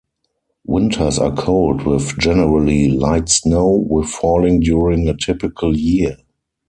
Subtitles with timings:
[0.65, 6.17] Winters are cold with generally light snow, with falling during a typical year.